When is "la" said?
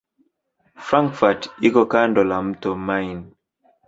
2.31-2.39